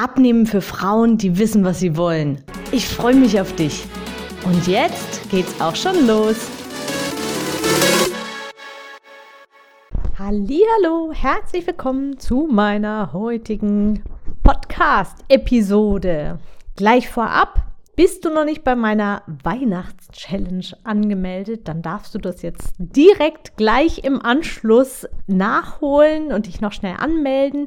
[0.00, 2.40] Abnehmen für Frauen, die wissen, was sie wollen.
[2.70, 3.84] Ich freue mich auf dich.
[4.44, 6.36] Und jetzt geht's auch schon los.
[10.16, 14.04] Hallo, herzlich willkommen zu meiner heutigen
[14.44, 16.38] Podcast-Episode.
[16.76, 22.74] Gleich vorab, bist du noch nicht bei meiner Weihnachts-Challenge angemeldet, dann darfst du das jetzt
[22.78, 27.66] direkt gleich im Anschluss nachholen und dich noch schnell anmelden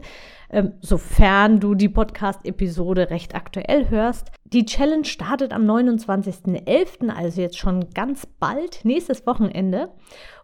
[0.52, 4.32] ähm, sofern du die Podcast-Episode recht aktuell hörst.
[4.46, 9.90] Die Challenge startet am 29.11., also jetzt schon ganz bald, nächstes Wochenende.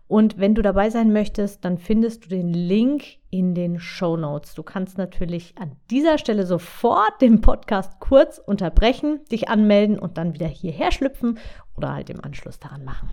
[0.07, 4.53] Und wenn du dabei sein möchtest, dann findest du den Link in den Show Notes.
[4.55, 10.33] Du kannst natürlich an dieser Stelle sofort den Podcast kurz unterbrechen, dich anmelden und dann
[10.33, 11.39] wieder hierher schlüpfen
[11.75, 13.11] oder halt im Anschluss daran machen.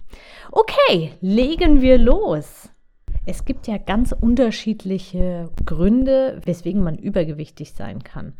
[0.52, 2.70] Okay, legen wir los.
[3.26, 8.34] Es gibt ja ganz unterschiedliche Gründe, weswegen man übergewichtig sein kann.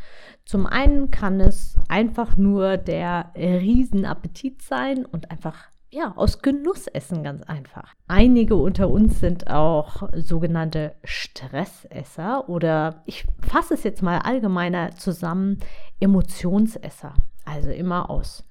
[0.45, 5.57] Zum einen kann es einfach nur der Riesenappetit sein und einfach
[5.91, 7.95] ja, aus Genuss essen ganz einfach.
[8.09, 15.61] Einige unter uns sind auch sogenannte Stressesser oder ich fasse es jetzt mal allgemeiner zusammen,
[16.01, 17.15] Emotionsesser.
[17.45, 18.45] Also immer aus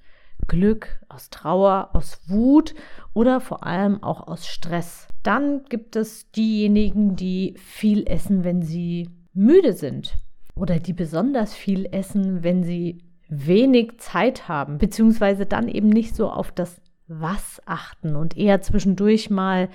[0.46, 2.74] Glück, aus Trauer, aus Wut
[3.14, 5.08] oder vor allem auch aus Stress.
[5.22, 10.16] Dann gibt es diejenigen, die viel essen, wenn sie müde sind
[10.54, 12.98] oder die besonders viel essen, wenn sie
[13.28, 19.30] wenig Zeit haben, beziehungsweise dann eben nicht so auf das Was achten und eher zwischendurch
[19.30, 19.68] mal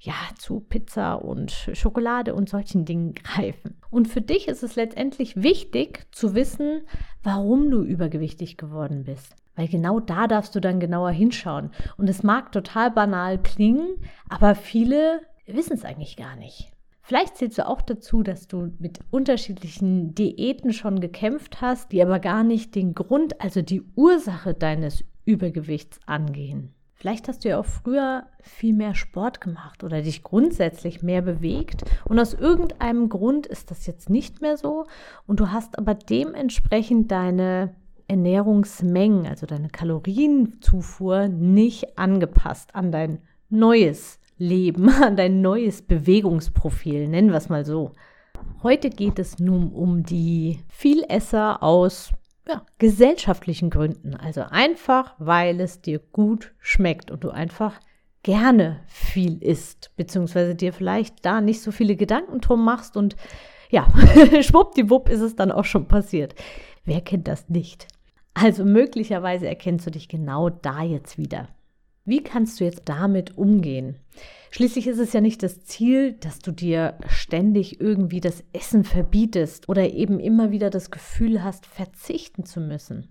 [0.00, 3.76] ja, zu Pizza und Schokolade und solchen Dingen greifen.
[3.90, 6.82] Und für dich ist es letztendlich wichtig zu wissen,
[7.22, 9.36] warum du übergewichtig geworden bist.
[9.56, 11.70] Weil genau da darfst du dann genauer hinschauen.
[11.96, 13.96] Und es mag total banal klingen,
[14.28, 16.72] aber viele wissen es eigentlich gar nicht.
[17.02, 22.20] Vielleicht zählst du auch dazu, dass du mit unterschiedlichen Diäten schon gekämpft hast, die aber
[22.20, 26.72] gar nicht den Grund, also die Ursache deines Übergewichts angehen.
[26.94, 31.82] Vielleicht hast du ja auch früher viel mehr Sport gemacht oder dich grundsätzlich mehr bewegt
[32.04, 34.86] und aus irgendeinem Grund ist das jetzt nicht mehr so
[35.26, 37.74] und du hast aber dementsprechend deine
[38.12, 47.30] Ernährungsmengen, also deine Kalorienzufuhr, nicht angepasst an dein neues Leben, an dein neues Bewegungsprofil, nennen
[47.30, 47.92] wir es mal so.
[48.62, 52.12] Heute geht es nun um die Vielesser aus
[52.46, 54.14] ja, gesellschaftlichen Gründen.
[54.14, 57.80] Also einfach, weil es dir gut schmeckt und du einfach
[58.22, 63.16] gerne viel isst, beziehungsweise dir vielleicht da nicht so viele Gedanken drum machst und
[63.70, 63.86] ja,
[64.42, 66.34] schwuppdiwupp ist es dann auch schon passiert.
[66.84, 67.88] Wer kennt das nicht?
[68.34, 71.48] Also möglicherweise erkennst du dich genau da jetzt wieder.
[72.04, 73.96] Wie kannst du jetzt damit umgehen?
[74.50, 79.68] Schließlich ist es ja nicht das Ziel, dass du dir ständig irgendwie das Essen verbietest
[79.68, 83.08] oder eben immer wieder das Gefühl hast, verzichten zu müssen.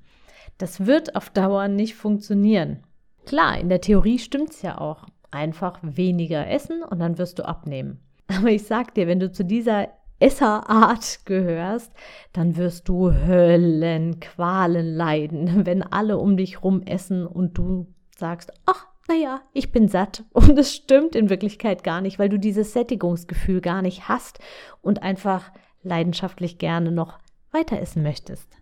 [0.57, 2.83] Das wird auf Dauer nicht funktionieren.
[3.25, 5.07] Klar, in der Theorie stimmt es ja auch.
[5.31, 7.99] Einfach weniger essen und dann wirst du abnehmen.
[8.27, 9.89] Aber ich sag dir, wenn du zu dieser
[10.21, 11.91] Esserart gehörst,
[12.33, 17.87] dann wirst du Höllenqualen leiden, wenn alle um dich rum essen und du
[18.17, 20.23] sagst, ach, naja, ich bin satt.
[20.33, 24.39] Und es stimmt in Wirklichkeit gar nicht, weil du dieses Sättigungsgefühl gar nicht hast
[24.81, 25.51] und einfach
[25.81, 27.19] leidenschaftlich gerne noch
[27.51, 28.60] weiter essen möchtest.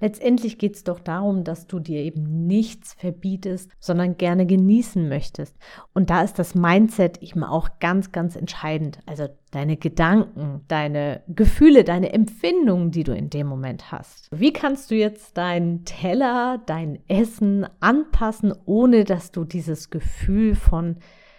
[0.00, 5.56] Letztendlich geht es doch darum, dass du dir eben nichts verbietest, sondern gerne genießen möchtest.
[5.92, 8.98] Und da ist das Mindset eben auch ganz, ganz entscheidend.
[9.06, 14.28] Also deine Gedanken, deine Gefühle, deine Empfindungen, die du in dem Moment hast.
[14.32, 20.96] Wie kannst du jetzt deinen Teller, dein Essen anpassen, ohne dass du dieses Gefühl von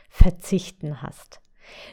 [0.10, 1.42] Verzichten hast?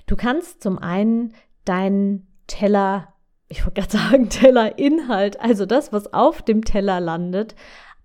[0.06, 1.34] Du kannst zum einen
[1.64, 3.11] deinen Teller
[3.52, 7.54] ich wollte gerade sagen, Tellerinhalt, also das, was auf dem Teller landet,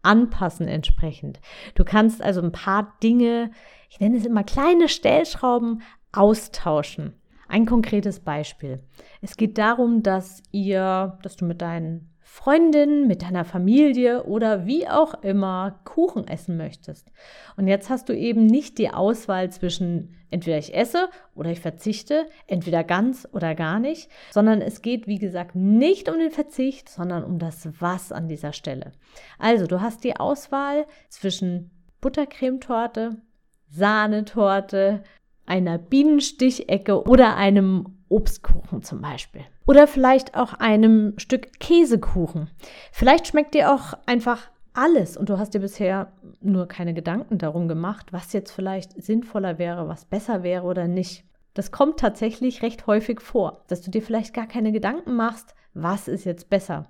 [0.04, 1.40] anpassen entsprechend.
[1.74, 3.52] Du kannst also ein paar Dinge,
[3.90, 7.14] ich nenne es immer kleine Stellschrauben, austauschen.
[7.48, 8.84] Ein konkretes Beispiel.
[9.22, 14.88] Es geht darum, dass ihr, dass du mit deinen Freundin, mit deiner Familie oder wie
[14.88, 17.12] auch immer Kuchen essen möchtest.
[17.56, 22.28] Und jetzt hast du eben nicht die Auswahl zwischen entweder ich esse oder ich verzichte,
[22.46, 27.24] entweder ganz oder gar nicht, sondern es geht, wie gesagt, nicht um den Verzicht, sondern
[27.24, 28.92] um das Was an dieser Stelle.
[29.40, 33.18] Also, du hast die Auswahl zwischen Buttercremetorte,
[33.68, 35.02] Sahnetorte,
[35.48, 39.42] einer Bienenstichecke oder einem Obstkuchen zum Beispiel.
[39.66, 42.50] Oder vielleicht auch einem Stück Käsekuchen.
[42.92, 47.68] Vielleicht schmeckt dir auch einfach alles und du hast dir bisher nur keine Gedanken darum
[47.68, 51.26] gemacht, was jetzt vielleicht sinnvoller wäre, was besser wäre oder nicht.
[51.56, 56.08] Das kommt tatsächlich recht häufig vor, dass du dir vielleicht gar keine Gedanken machst, was
[56.08, 56.86] ist jetzt besser.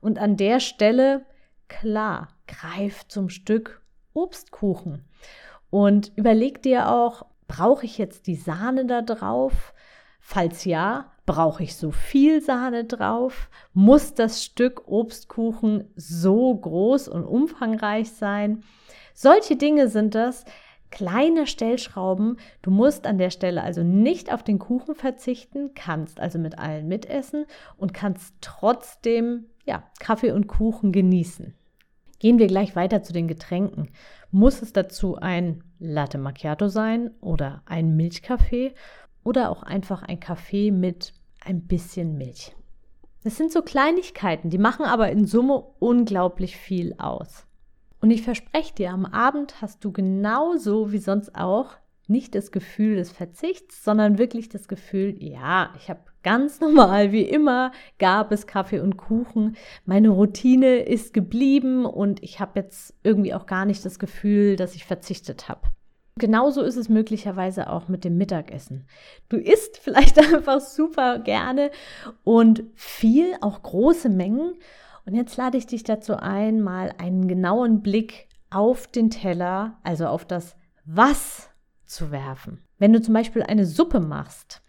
[0.00, 1.26] Und an der Stelle,
[1.68, 3.82] klar, greif zum Stück
[4.14, 5.04] Obstkuchen
[5.68, 9.74] und überleg dir auch, brauche ich jetzt die Sahne da drauf?
[10.20, 13.48] Falls ja, brauche ich so viel Sahne drauf?
[13.72, 18.62] Muss das Stück Obstkuchen so groß und umfangreich sein?
[19.14, 20.44] Solche Dinge sind das,
[20.90, 22.38] kleine Stellschrauben.
[22.62, 26.88] Du musst an der Stelle also nicht auf den Kuchen verzichten, kannst also mit allen
[26.88, 27.46] mitessen
[27.76, 31.54] und kannst trotzdem ja, Kaffee und Kuchen genießen.
[32.18, 33.90] Gehen wir gleich weiter zu den Getränken.
[34.30, 38.74] Muss es dazu ein Latte Macchiato sein oder ein Milchkaffee
[39.24, 41.12] oder auch einfach ein Kaffee mit
[41.44, 42.54] ein bisschen Milch.
[43.24, 47.46] Das sind so Kleinigkeiten, die machen aber in Summe unglaublich viel aus.
[48.00, 51.76] Und ich verspreche dir, am Abend hast du genauso wie sonst auch
[52.06, 57.22] nicht das Gefühl des Verzichts, sondern wirklich das Gefühl, ja, ich habe ganz normal wie
[57.22, 59.56] immer gab es Kaffee und Kuchen.
[59.86, 64.74] Meine Routine ist geblieben und ich habe jetzt irgendwie auch gar nicht das Gefühl, dass
[64.74, 65.62] ich verzichtet habe.
[66.18, 68.86] Genauso ist es möglicherweise auch mit dem Mittagessen.
[69.28, 71.70] Du isst vielleicht einfach super gerne
[72.24, 74.54] und viel, auch große Mengen.
[75.04, 80.06] Und jetzt lade ich dich dazu ein, mal einen genauen Blick auf den Teller, also
[80.06, 81.50] auf das Was
[81.84, 82.64] zu werfen.
[82.78, 84.62] Wenn du zum Beispiel eine Suppe machst,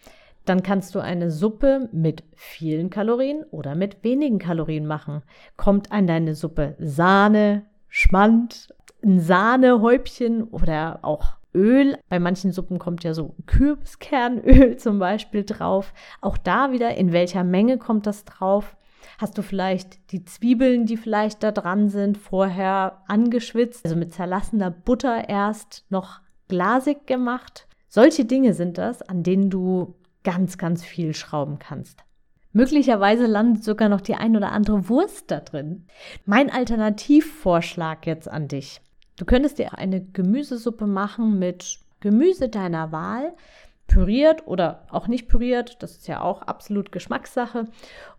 [0.48, 5.22] dann kannst du eine Suppe mit vielen Kalorien oder mit wenigen Kalorien machen.
[5.56, 8.74] Kommt an deine Suppe Sahne, Schmand,
[9.04, 11.98] ein Sahnehäubchen oder auch Öl.
[12.10, 15.94] Bei manchen Suppen kommt ja so Kürbiskernöl zum Beispiel drauf.
[16.22, 18.78] Auch da wieder, in welcher Menge kommt das drauf?
[19.18, 24.70] Hast du vielleicht die Zwiebeln, die vielleicht da dran sind, vorher angeschwitzt, also mit zerlassener
[24.70, 27.68] Butter erst noch glasig gemacht?
[27.90, 29.96] Solche Dinge sind das, an denen du
[30.28, 32.04] ganz, ganz viel schrauben kannst.
[32.52, 35.88] Möglicherweise landet sogar noch die ein oder andere Wurst da drin.
[36.26, 38.82] Mein Alternativvorschlag jetzt an dich.
[39.16, 43.36] Du könntest dir eine Gemüsesuppe machen mit Gemüse deiner Wahl,
[43.88, 47.70] püriert oder auch nicht püriert, das ist ja auch absolut Geschmackssache.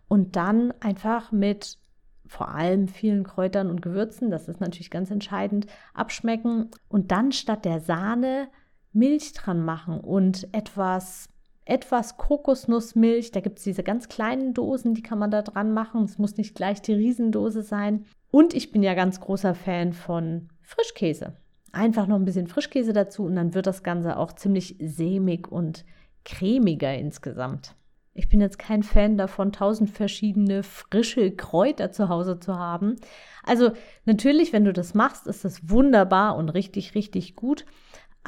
[0.07, 1.77] Und dann einfach mit
[2.25, 7.65] vor allem vielen Kräutern und Gewürzen, das ist natürlich ganz entscheidend, abschmecken und dann statt
[7.65, 8.47] der Sahne
[8.93, 11.29] Milch dran machen und etwas
[11.69, 13.31] etwas Kokosnussmilch.
[13.31, 16.03] Da gibt es diese ganz kleinen Dosen, die kann man da dran machen.
[16.03, 18.05] Es muss nicht gleich die Riesendose sein.
[18.31, 21.33] Und ich bin ja ganz großer Fan von Frischkäse.
[21.71, 25.85] Einfach noch ein bisschen Frischkäse dazu und dann wird das Ganze auch ziemlich sämig und
[26.25, 27.75] cremiger insgesamt.
[28.13, 32.95] Ich bin jetzt kein Fan davon, tausend verschiedene frische Kräuter zu Hause zu haben.
[33.43, 33.71] Also
[34.05, 37.65] natürlich, wenn du das machst, ist das wunderbar und richtig, richtig gut.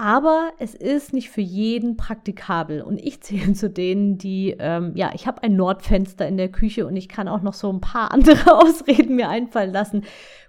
[0.01, 2.81] Aber es ist nicht für jeden praktikabel.
[2.81, 6.87] Und ich zähle zu denen, die, ähm, ja, ich habe ein Nordfenster in der Küche
[6.87, 10.03] und ich kann auch noch so ein paar andere Ausreden mir einfallen lassen.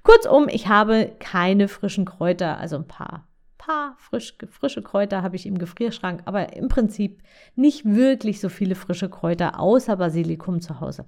[0.04, 3.28] Kurzum, ich habe keine frischen Kräuter, also ein paar,
[3.58, 7.22] paar frisch, frische Kräuter habe ich im Gefrierschrank, aber im Prinzip
[7.54, 11.04] nicht wirklich so viele frische Kräuter außer Basilikum zu Hause.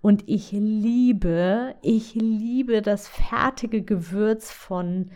[0.00, 5.10] Und ich liebe, ich liebe das fertige Gewürz von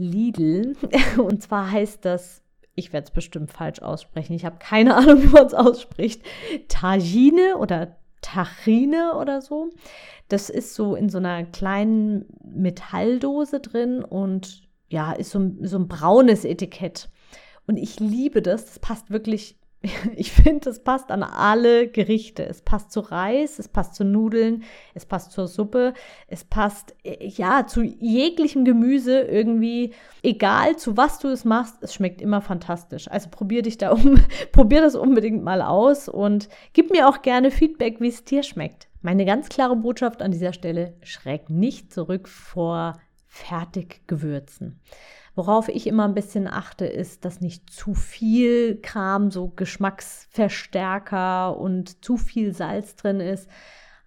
[0.00, 0.76] Lidl.
[1.18, 2.42] Und zwar heißt das,
[2.74, 6.22] ich werde es bestimmt falsch aussprechen, ich habe keine Ahnung, wie man es ausspricht,
[6.68, 9.70] Tagine oder Tachine oder so.
[10.28, 15.88] Das ist so in so einer kleinen Metalldose drin und ja, ist so, so ein
[15.88, 17.08] braunes Etikett.
[17.66, 18.66] Und ich liebe das.
[18.66, 19.59] Das passt wirklich
[20.16, 22.44] ich finde, es passt an alle Gerichte.
[22.44, 25.94] Es passt zu Reis, es passt zu Nudeln, es passt zur Suppe,
[26.26, 29.94] es passt äh, ja zu jeglichem Gemüse irgendwie.
[30.22, 33.10] Egal zu was du es machst, es schmeckt immer fantastisch.
[33.10, 34.20] Also probier dich da um,
[34.52, 38.88] probier das unbedingt mal aus und gib mir auch gerne Feedback, wie es dir schmeckt.
[39.00, 44.78] Meine ganz klare Botschaft an dieser Stelle: Schreck nicht zurück vor Fertiggewürzen.
[45.40, 52.04] Worauf ich immer ein bisschen achte, ist, dass nicht zu viel Kram, so Geschmacksverstärker und
[52.04, 53.48] zu viel Salz drin ist.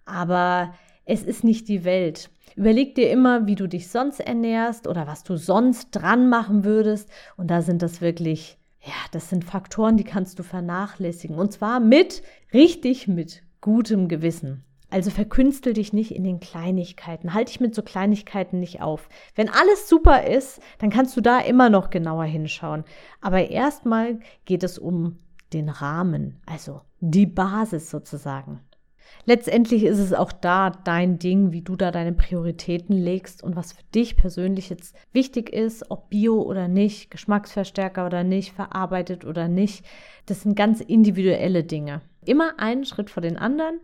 [0.04, 0.72] Aber
[1.04, 2.30] es ist nicht die Welt.
[2.54, 7.10] Überleg dir immer, wie du dich sonst ernährst oder was du sonst dran machen würdest.
[7.36, 11.36] Und da sind das wirklich, ja, das sind Faktoren, die kannst du vernachlässigen.
[11.36, 12.22] Und zwar mit,
[12.52, 14.62] richtig mit gutem Gewissen.
[14.94, 17.34] Also verkünstel dich nicht in den Kleinigkeiten.
[17.34, 19.08] Halt dich mit so Kleinigkeiten nicht auf.
[19.34, 22.84] Wenn alles super ist, dann kannst du da immer noch genauer hinschauen.
[23.20, 25.18] Aber erstmal geht es um
[25.52, 28.60] den Rahmen, also die Basis sozusagen.
[29.24, 33.72] Letztendlich ist es auch da dein Ding, wie du da deine Prioritäten legst und was
[33.72, 39.48] für dich persönlich jetzt wichtig ist, ob Bio oder nicht, Geschmacksverstärker oder nicht, verarbeitet oder
[39.48, 39.84] nicht.
[40.26, 42.00] Das sind ganz individuelle Dinge.
[42.24, 43.80] Immer einen Schritt vor den anderen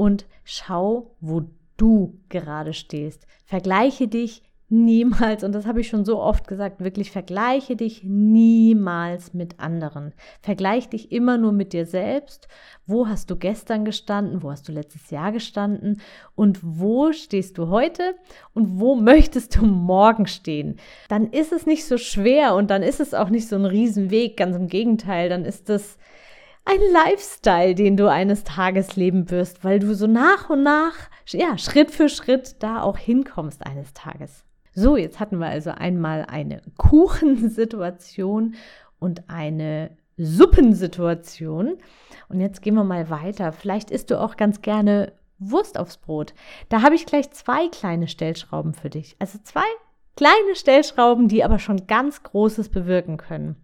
[0.00, 1.42] und schau, wo
[1.76, 3.26] du gerade stehst.
[3.44, 9.34] Vergleiche dich niemals, und das habe ich schon so oft gesagt, wirklich vergleiche dich niemals
[9.34, 10.14] mit anderen.
[10.40, 12.48] Vergleiche dich immer nur mit dir selbst.
[12.86, 14.42] Wo hast du gestern gestanden?
[14.42, 16.00] Wo hast du letztes Jahr gestanden?
[16.34, 18.14] Und wo stehst du heute?
[18.54, 20.76] Und wo möchtest du morgen stehen?
[21.10, 24.38] Dann ist es nicht so schwer und dann ist es auch nicht so ein Riesenweg.
[24.38, 25.98] Ganz im Gegenteil, dann ist es
[26.64, 30.94] ein Lifestyle, den du eines Tages leben wirst, weil du so nach und nach,
[31.26, 34.44] ja, Schritt für Schritt da auch hinkommst eines Tages.
[34.74, 38.54] So, jetzt hatten wir also einmal eine Kuchensituation
[38.98, 41.78] und eine Suppensituation.
[42.28, 43.52] Und jetzt gehen wir mal weiter.
[43.52, 46.34] Vielleicht isst du auch ganz gerne Wurst aufs Brot.
[46.68, 49.16] Da habe ich gleich zwei kleine Stellschrauben für dich.
[49.18, 49.64] Also zwei
[50.16, 53.56] kleine Stellschrauben, die aber schon ganz Großes bewirken können.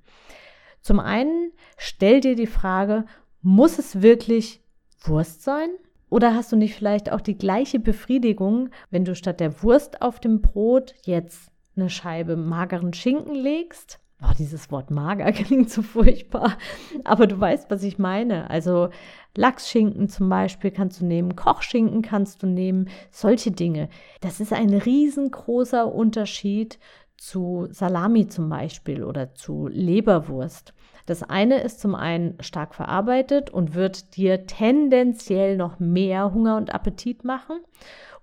[0.87, 3.07] Zum einen stell dir die Frage,
[3.43, 4.63] muss es wirklich
[5.01, 5.69] Wurst sein?
[6.11, 10.21] Oder hast du nicht vielleicht auch die gleiche Befriedigung, wenn du statt der Wurst auf
[10.21, 13.99] dem Brot jetzt eine Scheibe mageren Schinken legst?
[14.23, 16.57] Oh, dieses Wort mager klingt so furchtbar.
[17.03, 18.49] Aber du weißt, was ich meine.
[18.49, 18.91] Also
[19.37, 23.89] Lachsschinken zum Beispiel kannst du nehmen, Kochschinken kannst du nehmen, solche Dinge.
[24.21, 26.79] Das ist ein riesengroßer Unterschied
[27.17, 30.75] zu Salami zum Beispiel oder zu Leberwurst.
[31.07, 36.75] Das eine ist zum einen stark verarbeitet und wird dir tendenziell noch mehr Hunger und
[36.75, 37.61] Appetit machen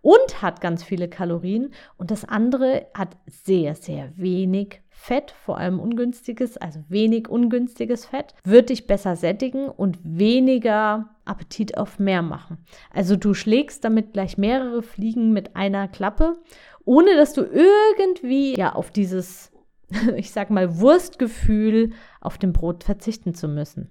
[0.02, 1.74] und hat ganz viele Kalorien.
[1.98, 8.36] Und das andere hat sehr, sehr wenig Fett, vor allem ungünstiges, also wenig ungünstiges Fett,
[8.44, 12.58] wird dich besser sättigen und weniger Appetit auf mehr machen.
[12.94, 16.38] Also du schlägst damit gleich mehrere Fliegen mit einer Klappe,
[16.86, 19.54] ohne dass du irgendwie ja auf dieses
[20.16, 23.90] ich sag mal, Wurstgefühl auf dem Brot verzichten zu müssen.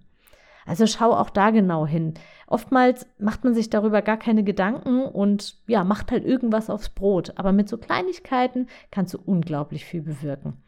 [0.65, 2.15] Also schau auch da genau hin.
[2.47, 7.33] Oftmals macht man sich darüber gar keine Gedanken und ja, macht halt irgendwas aufs Brot.
[7.37, 10.63] Aber mit so Kleinigkeiten kannst du unglaublich viel bewirken.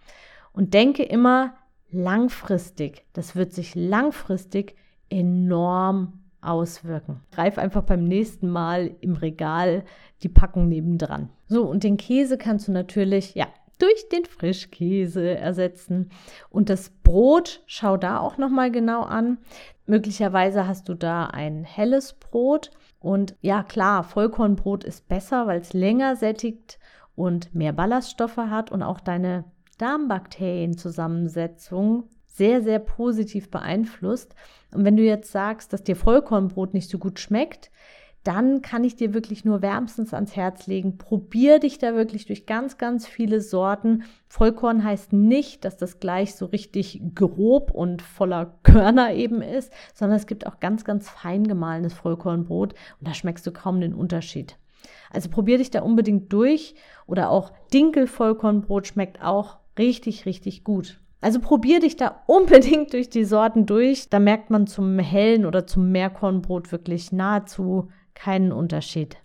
[0.53, 1.55] Und denke immer
[1.91, 3.05] langfristig.
[3.13, 4.75] Das wird sich langfristig
[5.11, 7.21] enorm auswirken.
[7.33, 9.85] Greif einfach beim nächsten Mal im Regal
[10.23, 11.31] die Packung nebendran.
[11.47, 13.47] So, und den Käse kannst du natürlich, ja,
[13.79, 16.11] durch den Frischkäse ersetzen.
[16.51, 19.39] Und das Brot, schau da auch noch mal genau an.
[19.87, 22.71] Möglicherweise hast du da ein helles Brot.
[23.01, 26.81] Und ja, klar, Vollkornbrot ist besser, weil es länger sättigt
[27.15, 29.45] und mehr Ballaststoffe hat und auch deine
[29.79, 34.35] Darmbakterienzusammensetzung sehr, sehr positiv beeinflusst.
[34.73, 37.71] Und wenn du jetzt sagst, dass dir Vollkornbrot nicht so gut schmeckt,
[38.25, 40.97] dann kann ich dir wirklich nur wärmstens ans Herz legen.
[40.97, 44.05] Probier dich da wirklich durch ganz, ganz viele Sorten.
[44.29, 50.17] Vollkorn heißt nicht, dass das gleich so richtig grob und voller Körner eben ist, sondern
[50.17, 54.57] es gibt auch ganz, ganz fein gemahlenes Vollkornbrot und da schmeckst du kaum den Unterschied.
[55.11, 56.75] Also probier dich da unbedingt durch
[57.07, 60.99] oder auch Dinkel-Vollkornbrot schmeckt auch richtig, richtig gut.
[61.25, 64.11] Also probier dich da unbedingt durch die Sorten durch.
[64.11, 69.17] Da merkt man zum hellen oder zum Mehrkornbrot wirklich nahezu keinen Unterschied.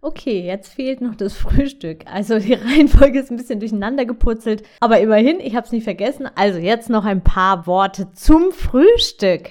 [0.00, 2.04] Okay, jetzt fehlt noch das Frühstück.
[2.06, 6.28] Also die Reihenfolge ist ein bisschen durcheinander gepurzelt, aber immerhin, ich habe es nicht vergessen.
[6.36, 9.50] Also jetzt noch ein paar Worte zum Frühstück.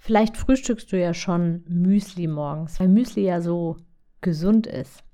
[0.00, 3.76] Vielleicht frühstückst du ja schon Müsli morgens, weil Müsli ja so
[4.22, 5.04] gesund ist.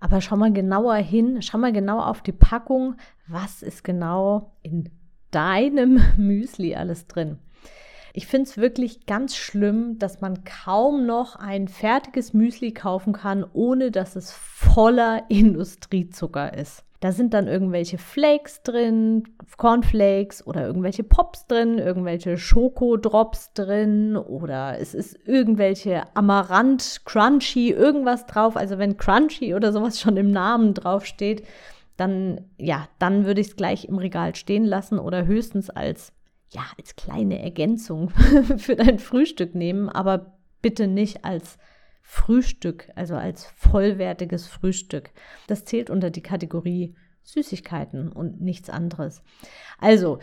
[0.00, 4.90] Aber schau mal genauer hin, schau mal genau auf die Packung, was ist genau in
[5.32, 7.38] deinem Müsli alles drin.
[8.14, 13.44] Ich finde es wirklich ganz schlimm, dass man kaum noch ein fertiges Müsli kaufen kann,
[13.52, 16.84] ohne dass es voller Industriezucker ist.
[17.02, 19.24] Da sind dann irgendwelche Flakes drin,
[19.56, 28.26] Cornflakes oder irgendwelche Pops drin, irgendwelche Schokodrops drin oder es ist irgendwelche Amaranth, Crunchy, irgendwas
[28.26, 28.56] drauf.
[28.56, 31.42] Also wenn Crunchy oder sowas schon im Namen draufsteht,
[32.02, 36.12] dann ja, dann würde ich es gleich im Regal stehen lassen oder höchstens als
[36.50, 38.10] ja, als kleine Ergänzung
[38.58, 41.56] für dein Frühstück nehmen, aber bitte nicht als
[42.02, 45.12] Frühstück, also als vollwertiges Frühstück.
[45.46, 49.22] Das zählt unter die Kategorie Süßigkeiten und nichts anderes.
[49.78, 50.18] Also,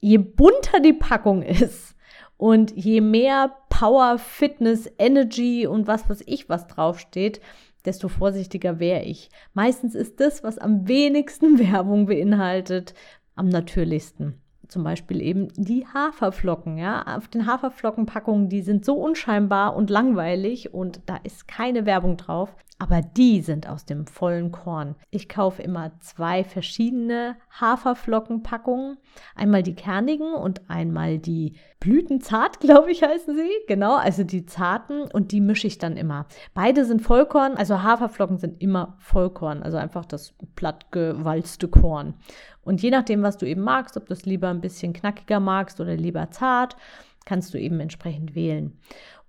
[0.00, 1.96] je bunter die Packung ist
[2.36, 7.40] und je mehr Power, Fitness, Energy und was weiß ich was draufsteht,
[7.84, 9.30] desto vorsichtiger wäre ich.
[9.54, 12.94] Meistens ist das, was am wenigsten Werbung beinhaltet,
[13.34, 14.41] am natürlichsten
[14.72, 16.78] zum Beispiel eben die Haferflocken.
[16.78, 22.16] Ja, auf den Haferflockenpackungen, die sind so unscheinbar und langweilig und da ist keine Werbung
[22.16, 22.56] drauf.
[22.82, 24.96] Aber die sind aus dem vollen Korn.
[25.10, 28.96] Ich kaufe immer zwei verschiedene Haferflockenpackungen.
[29.36, 33.50] Einmal die kernigen und einmal die Blütenzart, glaube ich, heißen sie.
[33.68, 36.26] Genau, also die zarten und die mische ich dann immer.
[36.54, 42.14] Beide sind Vollkorn, also Haferflocken sind immer Vollkorn, also einfach das plattgewalzte Korn.
[42.62, 45.80] Und je nachdem, was du eben magst, ob du es lieber ein bisschen knackiger magst
[45.80, 46.76] oder lieber zart,
[47.24, 48.78] kannst du eben entsprechend wählen.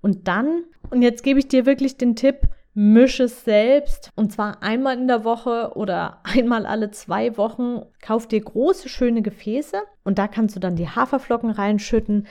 [0.02, 4.64] Und dann, und jetzt gebe ich dir wirklich den Tipp, mische es selbst und zwar
[4.64, 7.82] einmal in der Woche oder einmal alle zwei Wochen.
[8.02, 12.28] Kauf dir große, schöne Gefäße und da kannst du dann die Haferflocken reinschütten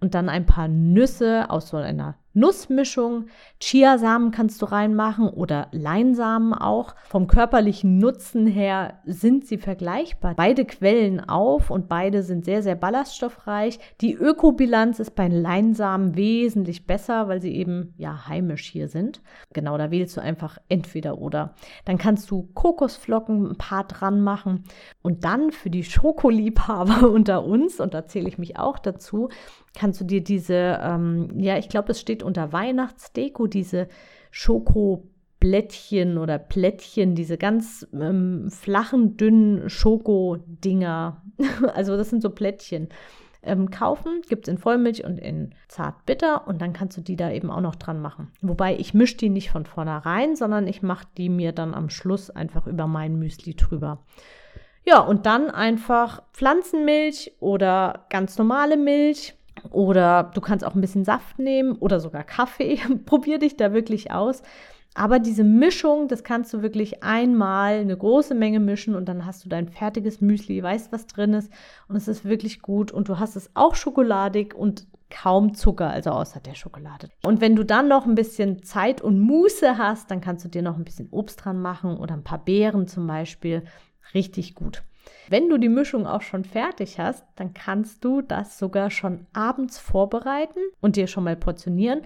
[0.00, 3.26] und dann ein paar Nüsse aus so einer Nussmischung.
[3.60, 6.94] Chiasamen kannst du reinmachen oder Leinsamen auch.
[7.08, 10.34] Vom körperlichen Nutzen her sind sie vergleichbar.
[10.34, 13.78] Beide quellen auf und beide sind sehr, sehr ballaststoffreich.
[14.00, 19.22] Die Ökobilanz ist bei Leinsamen wesentlich besser, weil sie eben ja heimisch hier sind.
[19.52, 21.54] Genau, da wählst du einfach entweder oder.
[21.84, 24.64] Dann kannst du Kokosflocken ein paar dran machen
[25.02, 29.28] und dann für die Schokoliebhaber unter uns, und da zähle ich mich auch dazu,
[29.74, 33.88] kannst du dir diese, ähm, ja, ich glaube, es steht unter Weihnachtsdeko, diese
[34.30, 41.22] Schokoblättchen oder Plättchen, diese ganz ähm, flachen, dünnen Schokodinger.
[41.74, 42.88] also das sind so Plättchen.
[43.46, 47.30] Ähm, kaufen, gibt es in Vollmilch und in Zartbitter und dann kannst du die da
[47.30, 48.32] eben auch noch dran machen.
[48.40, 52.30] Wobei ich mische die nicht von vornherein, sondern ich mache die mir dann am Schluss
[52.30, 54.02] einfach über mein Müsli drüber.
[54.86, 59.34] Ja, und dann einfach Pflanzenmilch oder ganz normale Milch
[59.70, 62.78] oder du kannst auch ein bisschen Saft nehmen oder sogar Kaffee.
[63.06, 64.42] Probier dich da wirklich aus.
[64.94, 69.44] Aber diese Mischung, das kannst du wirklich einmal eine große Menge mischen und dann hast
[69.44, 71.52] du dein fertiges Müsli, weißt, was drin ist
[71.88, 76.10] und es ist wirklich gut und du hast es auch schokoladig und kaum Zucker, also
[76.10, 77.08] außer der Schokolade.
[77.24, 80.62] Und wenn du dann noch ein bisschen Zeit und Muße hast, dann kannst du dir
[80.62, 83.64] noch ein bisschen Obst dran machen oder ein paar Beeren zum Beispiel.
[84.14, 84.84] Richtig gut.
[85.28, 89.78] Wenn du die Mischung auch schon fertig hast, dann kannst du das sogar schon abends
[89.78, 92.02] vorbereiten und dir schon mal portionieren.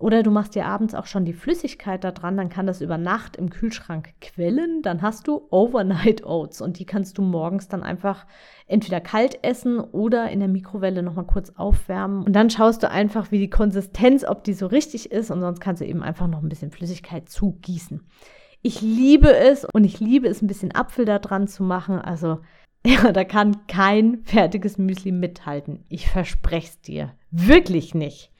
[0.00, 2.96] Oder du machst dir abends auch schon die Flüssigkeit da dran, dann kann das über
[2.96, 4.80] Nacht im Kühlschrank quellen.
[4.80, 8.24] Dann hast du Overnight Oats und die kannst du morgens dann einfach
[8.66, 12.24] entweder kalt essen oder in der Mikrowelle nochmal kurz aufwärmen.
[12.24, 15.60] Und dann schaust du einfach, wie die Konsistenz, ob die so richtig ist und sonst
[15.60, 18.00] kannst du eben einfach noch ein bisschen Flüssigkeit zugießen.
[18.62, 21.98] Ich liebe es und ich liebe es, ein bisschen Apfel da dran zu machen.
[21.98, 22.40] Also,
[22.86, 25.84] ja, da kann kein fertiges Müsli mithalten.
[25.88, 27.14] Ich verspreche es dir.
[27.30, 28.30] Wirklich nicht.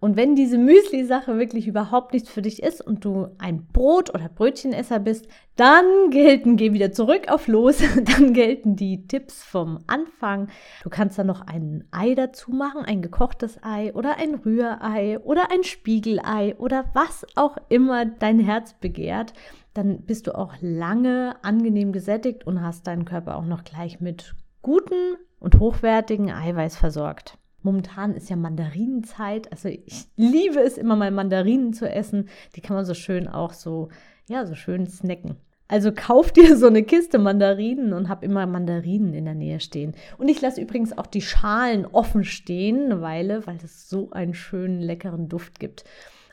[0.00, 4.30] Und wenn diese Müsli-Sache wirklich überhaupt nichts für dich ist und du ein Brot- oder
[4.30, 7.82] Brötchenesser bist, dann gelten, geh wieder zurück auf los,
[8.16, 10.48] dann gelten die Tipps vom Anfang.
[10.82, 15.50] Du kannst da noch ein Ei dazu machen, ein gekochtes Ei oder ein Rührei oder
[15.50, 19.34] ein Spiegelei oder was auch immer dein Herz begehrt.
[19.74, 24.34] Dann bist du auch lange angenehm gesättigt und hast deinen Körper auch noch gleich mit
[24.62, 27.38] guten und hochwertigen Eiweiß versorgt.
[27.62, 29.50] Momentan ist ja Mandarinenzeit.
[29.52, 32.28] Also ich liebe es immer mal Mandarinen zu essen.
[32.56, 33.88] Die kann man so schön auch so,
[34.28, 35.36] ja, so schön snacken.
[35.68, 39.94] Also kauf dir so eine Kiste Mandarinen und hab immer Mandarinen in der Nähe stehen.
[40.18, 44.34] Und ich lasse übrigens auch die Schalen offen stehen eine Weile, weil es so einen
[44.34, 45.84] schönen, leckeren Duft gibt.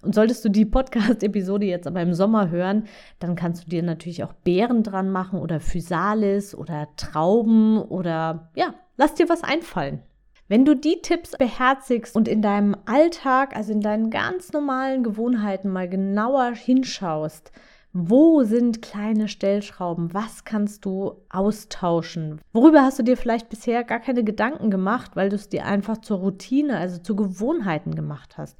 [0.01, 2.85] Und solltest du die Podcast-Episode jetzt aber im Sommer hören,
[3.19, 8.73] dann kannst du dir natürlich auch Beeren dran machen oder Physalis oder Trauben oder ja,
[8.97, 10.01] lass dir was einfallen.
[10.49, 15.69] Wenn du die Tipps beherzigst und in deinem Alltag, also in deinen ganz normalen Gewohnheiten
[15.69, 17.51] mal genauer hinschaust,
[17.93, 20.13] wo sind kleine Stellschrauben?
[20.13, 22.41] Was kannst du austauschen?
[22.53, 25.97] Worüber hast du dir vielleicht bisher gar keine Gedanken gemacht, weil du es dir einfach
[25.99, 28.57] zur Routine, also zu Gewohnheiten gemacht hast?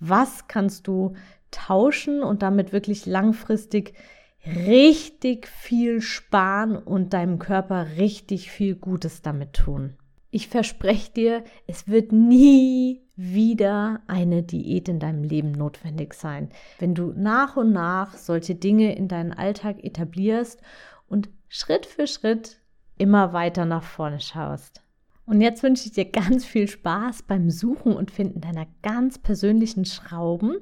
[0.00, 1.14] Was kannst du
[1.50, 3.94] tauschen und damit wirklich langfristig
[4.44, 9.94] richtig viel sparen und deinem Körper richtig viel Gutes damit tun?
[10.30, 16.94] Ich verspreche dir, es wird nie wieder eine Diät in deinem Leben notwendig sein, wenn
[16.94, 20.60] du nach und nach solche Dinge in deinen Alltag etablierst
[21.06, 22.60] und Schritt für Schritt
[22.96, 24.82] immer weiter nach vorne schaust.
[25.26, 29.84] Und jetzt wünsche ich dir ganz viel Spaß beim Suchen und Finden deiner ganz persönlichen
[29.84, 30.56] Schrauben.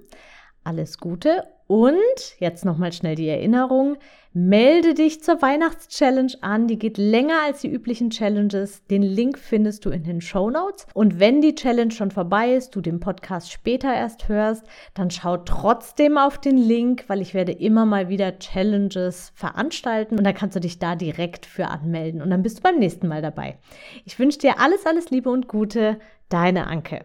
[0.65, 3.99] Alles Gute Und jetzt nochmal schnell die Erinnerung.
[4.33, 6.67] Melde dich zur Weihnachtschallenge an.
[6.67, 8.87] Die geht länger als die üblichen Challenges.
[8.87, 10.87] Den Link findest du in den Show Notes.
[10.95, 15.37] Und wenn die Challenge schon vorbei ist, du den Podcast später erst hörst, dann schau
[15.37, 20.57] trotzdem auf den Link, weil ich werde immer mal wieder Challenges veranstalten und dann kannst
[20.57, 23.59] du dich da direkt für anmelden und dann bist du beim nächsten Mal dabei.
[24.07, 25.99] Ich wünsche dir alles, alles Liebe und Gute.
[26.31, 27.05] Deine Anke.